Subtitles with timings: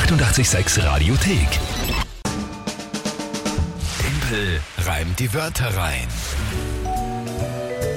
[0.00, 1.48] 886 Radiothek.
[3.98, 6.06] Tempel reimt die Wörter rein.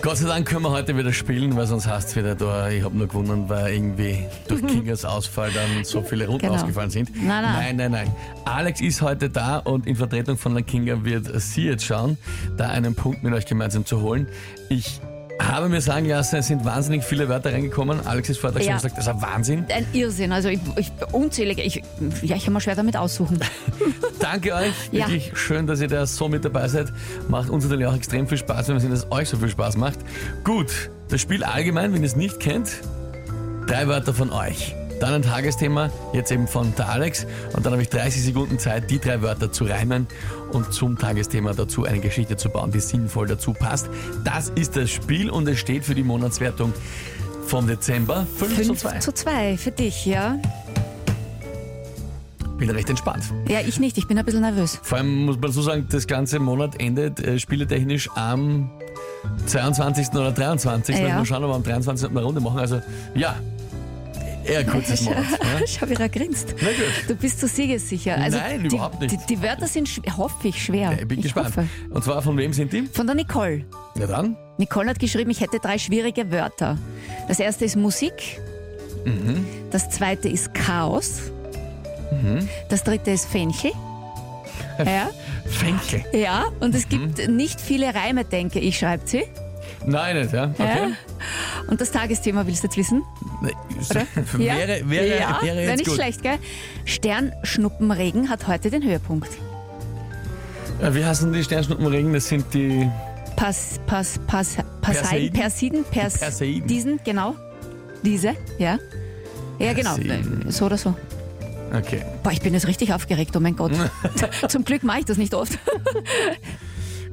[0.00, 2.82] Gott sei Dank können wir heute wieder spielen, weil sonst heißt es wieder da, ich
[2.82, 6.54] habe nur gewonnen, weil irgendwie durch Kingas Ausfall dann so viele Runden Genau.
[6.54, 7.10] ausgefallen sind.
[7.14, 7.52] Nein, nein.
[7.52, 8.16] nein, nein, nein.
[8.46, 12.16] Alex ist heute da und in Vertretung von der Kinga wird sie jetzt schauen,
[12.56, 14.26] da einen Punkt mit euch gemeinsam zu holen.
[14.70, 15.00] Ich
[15.48, 18.06] habe mir sagen lassen, es sind wahnsinnig viele Wörter reingekommen.
[18.06, 18.76] Alex ist vorher schon Ja.
[18.76, 19.64] gesagt, das ist ein Wahnsinn.
[19.74, 21.62] Ein Irrsinn, also ich, ich, unzählige.
[21.62, 21.76] Ich,
[22.22, 23.38] ja, ich habe mal schwer damit aussuchen.
[24.20, 24.72] Danke euch.
[24.90, 25.06] Ja.
[25.08, 26.92] Wirklich schön, dass ihr da so mit dabei seid.
[27.28, 29.48] Macht uns natürlich auch extrem viel Spaß, wenn wir sehen, dass es euch so viel
[29.48, 29.98] Spaß macht.
[30.44, 32.70] Gut, das Spiel allgemein, wenn ihr es nicht kennt,
[33.66, 34.74] drei Wörter von euch.
[35.02, 37.26] Dann ein Tagesthema, jetzt eben von der Alex.
[37.54, 40.06] Und dann habe ich 30 Sekunden Zeit, die drei Wörter zu reimen
[40.52, 43.90] und zum Tagesthema dazu eine Geschichte zu bauen, die sinnvoll dazu passt.
[44.22, 46.72] Das ist das Spiel und es steht für die Monatswertung
[47.48, 48.98] vom Dezember 5, zu 5 2.
[49.00, 50.38] zu 2 für dich, ja?
[52.58, 53.24] Bin recht entspannt.
[53.48, 54.78] Ja, ich nicht, ich bin ein bisschen nervös.
[54.84, 58.70] Vor allem muss man so sagen, das ganze Monat endet äh, spieletechnisch am
[59.46, 60.10] 22.
[60.10, 60.96] oder 23.
[60.96, 61.16] Ja.
[61.16, 62.08] Mal schauen, ob wir am 23.
[62.08, 62.60] eine Runde machen.
[62.60, 62.80] Also
[63.16, 63.34] ja,
[64.44, 65.24] eher kurzes Monat.
[65.30, 65.66] Ja?
[65.66, 66.54] Schau, wie er grinst.
[66.60, 67.08] Na gut.
[67.08, 68.16] Du bist so siegessicher.
[68.18, 69.12] Also Nein, die, überhaupt nicht.
[69.28, 70.96] Die, die Wörter sind, schw- hoffe ich, schwer.
[71.00, 71.48] Ich bin gespannt.
[71.48, 71.66] Hoffe.
[71.90, 72.82] Und zwar von wem sind die?
[72.92, 73.64] Von der Nicole.
[73.98, 74.36] Ja dann.
[74.58, 76.78] Nicole hat geschrieben, ich hätte drei schwierige Wörter.
[77.28, 78.40] Das erste ist Musik.
[79.04, 79.44] Mhm.
[79.70, 81.20] Das zweite ist Chaos.
[82.68, 83.72] Das dritte ist Fenchel.
[84.78, 85.10] Ja,
[85.46, 86.04] Fenkel.
[86.12, 87.14] ja, und es Mhm.
[87.14, 89.24] gibt nicht viele Reime, denke ich, schreibt sie.
[89.86, 90.50] Nein, nicht, ja.
[90.50, 90.62] Okay.
[90.64, 90.90] Ja.
[91.68, 93.02] Und das Tagesthema willst du jetzt wissen?
[93.40, 93.52] Nee,
[93.90, 94.06] Oder?
[94.38, 95.94] wäre, wäre, ja, wäre jetzt nicht gut.
[95.94, 96.38] schlecht, gell?
[96.84, 99.30] Sternschnuppenregen hat heute den Höhepunkt.
[100.80, 102.12] Äh, Wie heißen die Sternschnuppenregen?
[102.12, 102.90] Das sind die.
[103.36, 105.32] Pass, pass, pass, Passeiden, Perseiden?
[105.32, 106.66] Persiden, Pers, Perseiden.
[106.66, 107.34] diesen, genau.
[108.04, 108.78] Diese, ja.
[109.58, 109.96] Ja, genau.
[109.96, 110.50] Perseiden.
[110.50, 110.94] So oder so.
[111.74, 112.04] Okay.
[112.22, 113.72] Boah, ich bin jetzt richtig aufgeregt, oh mein Gott.
[114.48, 115.58] Zum Glück mache ich das nicht oft.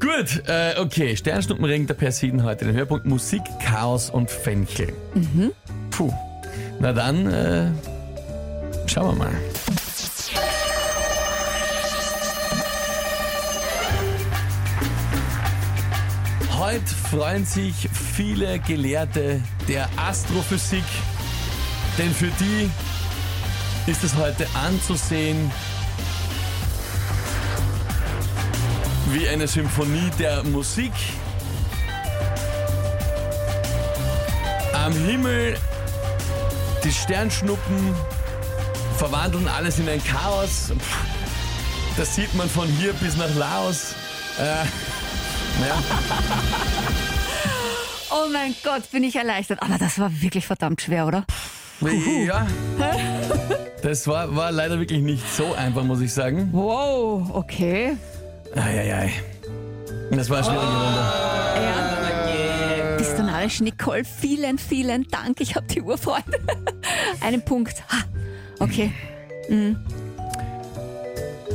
[0.00, 1.16] Gut, äh, okay.
[1.16, 3.06] Sternschnuppenregen der Persiden heute den Höhepunkt.
[3.06, 4.92] Musik, Chaos und Fenchel.
[5.14, 5.52] Mhm.
[5.90, 6.12] Puh.
[6.78, 7.70] Na dann, äh,
[8.86, 9.32] schauen wir mal.
[16.58, 20.84] Heute freuen sich viele Gelehrte der Astrophysik,
[21.96, 22.70] denn für die
[23.90, 25.50] ist es heute anzusehen
[29.18, 30.92] wie eine Symphonie der Musik.
[34.74, 35.56] Am Himmel
[36.84, 37.94] die Sternschnuppen
[38.98, 40.70] verwandeln alles in ein Chaos.
[41.96, 43.94] Das sieht man von hier bis nach Laos.
[44.38, 44.42] Äh,
[45.60, 45.82] naja,
[48.10, 49.62] Oh mein Gott, bin ich erleichtert.
[49.62, 51.24] Aber das war wirklich verdammt schwer, oder?
[51.80, 52.46] ja.
[53.82, 56.50] Das war, war leider wirklich nicht so einfach, muss ich sagen.
[56.52, 57.96] Wow, okay.
[58.54, 59.10] Eieiei.
[60.10, 61.00] Das war eine schwierige Runde.
[61.00, 61.86] Ja.
[63.46, 64.04] Narrisch, Nicole?
[64.04, 65.40] Vielen, vielen Dank.
[65.40, 66.38] Ich habe die Urfreude.
[67.20, 67.82] Einen Punkt.
[67.88, 68.04] Ha.
[68.58, 68.92] Okay.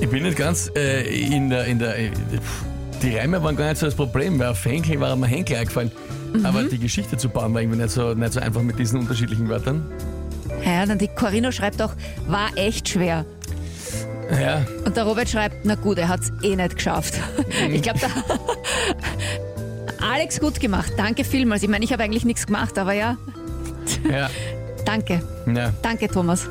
[0.00, 1.66] Ich bin nicht ganz äh, in der.
[1.66, 2.10] In der äh,
[3.02, 5.90] die Reime waren gar nicht so das Problem, weil auf Henkel war mir Henkel eingefallen.
[6.42, 9.48] Aber die Geschichte zu bauen war irgendwie nicht so, nicht so einfach mit diesen unterschiedlichen
[9.48, 9.84] Wörtern.
[10.64, 11.92] Ja, dann die Corinna schreibt auch,
[12.26, 13.26] war echt schwer.
[14.40, 17.14] Ja, Und der Robert schreibt, na gut, er hat's eh nicht geschafft.
[17.70, 18.08] Ich glaube, da.
[20.12, 20.92] Alex, gut gemacht.
[20.96, 21.62] Danke vielmals.
[21.62, 23.16] Ich meine, ich habe eigentlich nichts gemacht, aber ja,
[24.10, 24.30] ja,
[24.84, 25.22] danke.
[25.46, 25.72] ja.
[25.82, 26.46] Danke, Thomas.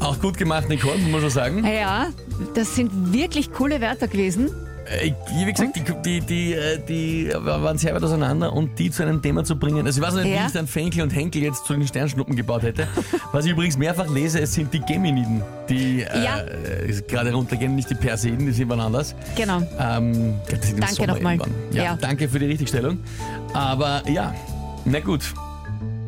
[0.00, 1.66] Auch gut gemacht, Nicole, muss man schon sagen.
[1.66, 2.08] Ja,
[2.54, 4.50] das sind wirklich coole Wörter gewesen.
[4.90, 9.02] Äh, Wie gesagt, die, die, die, äh, die waren sehr weit auseinander und die zu
[9.02, 9.86] einem Thema zu bringen.
[9.86, 10.46] Also ich weiß nicht, wie Ja.
[10.46, 12.88] ich dann Fenkel und Henkel jetzt zu den Sternschnuppen gebaut hätte.
[13.32, 16.40] Was ich übrigens mehrfach lese, es sind die Geminiden, die Ja.
[16.40, 19.14] äh, gerade runtergehen, nicht die Perseiden, die sind wann anders.
[19.36, 19.60] Genau.
[19.78, 20.34] Ähm,
[20.80, 21.38] Danke nochmal.
[21.72, 21.96] Ja, Ja.
[22.00, 22.98] Danke für die Richtigstellung.
[23.52, 24.34] Aber ja,
[24.84, 25.22] na gut.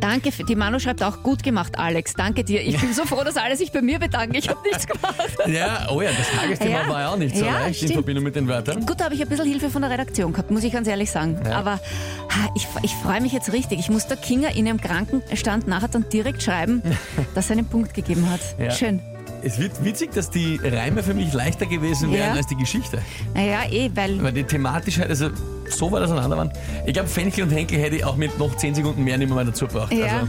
[0.00, 2.14] Danke, für, die Manu schreibt auch, gut gemacht, Alex.
[2.14, 2.62] Danke dir.
[2.62, 4.34] Ich bin so froh, dass alle sich bei mir bedanken.
[4.34, 5.16] Ich habe nichts gemacht.
[5.46, 6.88] Ja, oh ja, das Tagesthema Ja.
[6.88, 7.92] war ja auch nicht so Ja, leicht in stimmt.
[7.92, 8.84] Verbindung mit den Wörtern.
[8.86, 11.10] Gut, da habe ich ein bisschen Hilfe von der Redaktion gehabt, muss ich ganz ehrlich
[11.10, 11.38] sagen.
[11.44, 11.58] Ja.
[11.58, 13.78] Aber ha, ich, ich freue mich jetzt richtig.
[13.78, 16.82] Ich muss der Kinga in ihrem Krankenstand nachher dann direkt schreiben,
[17.34, 18.40] dass er einen Punkt gegeben hat.
[18.58, 18.70] Ja.
[18.70, 19.00] Schön.
[19.42, 22.34] Es wird witzig, dass die Reime für mich leichter gewesen wären Ja.
[22.34, 23.00] als die Geschichte.
[23.34, 25.30] Naja, eh, weil Weil die thematisch halt, also
[25.72, 26.52] so weit auseinander waren.
[26.86, 29.44] Ich glaube, Fenchel und Henkel hätte ich auch mit noch 10 Sekunden mehr nicht mehr
[29.44, 29.92] dazu gebraucht.
[29.92, 30.06] Ja.
[30.06, 30.28] Also,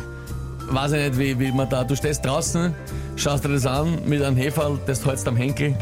[0.73, 2.73] weiß ich nicht, wie, wie man da, du stehst draußen,
[3.15, 5.75] schaust dir das an mit einem Heferl, das hältst am Henkel.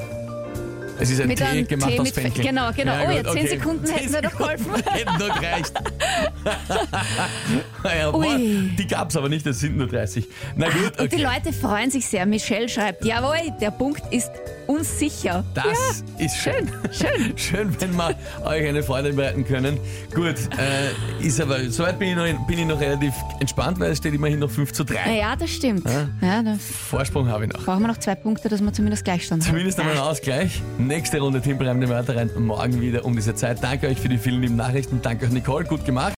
[1.02, 2.44] Es ist ein Mit Tee gemacht Tee aus Fenchel.
[2.44, 2.92] genau, genau.
[2.94, 4.66] Oh ja, gut, zehn Sekunden hätten mir doch geholfen.
[4.86, 5.74] Hätten nur gereicht.
[7.86, 10.28] ja, boah, die gab es aber nicht, das sind nur 30.
[10.58, 11.24] Na gut, Und die okay.
[11.36, 12.26] Leute freuen sich sehr.
[12.26, 14.30] Michelle schreibt, jawohl, der Punkt ist
[14.70, 15.44] uns sicher.
[15.56, 16.70] Das ist schön.
[16.92, 17.38] Schön.
[17.38, 19.80] Schön, wenn wir euch eine Freude bereiten können.
[20.14, 23.98] Gut, äh, ist aber, soweit bin ich, noch, bin ich noch relativ entspannt, weil es
[23.98, 25.18] steht immerhin noch 5 zu 3.
[25.18, 25.86] Ja, das stimmt.
[26.22, 27.66] Ja, da Vorsprung habe ich noch.
[27.66, 29.50] brauchen wir noch zwei Punkte, dass wir zumindest Gleichstand haben.
[29.50, 30.62] Zumindest einmal einen Ausgleich.
[30.78, 32.30] Nächste Runde Team Breim die Wörter rein.
[32.38, 33.64] Morgen wieder um diese Zeit.
[33.64, 35.02] Danke euch für die vielen lieben Nachrichten.
[35.02, 35.66] Danke auch Nicole.
[35.66, 36.19] Gut gemacht.